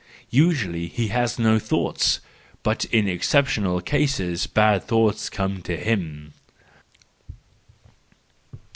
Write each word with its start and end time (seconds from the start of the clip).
—Usually 0.31 0.87
he 0.87 1.09
has 1.09 1.37
no 1.37 1.59
thoughts,—bul 1.59 2.75
in 2.91 3.07
exceptional 3.07 3.81
cases 3.81 4.47
bad 4.47 4.83
thoughts 4.85 5.29
come 5.29 5.61
to 5.61 5.77
him. 5.77 6.33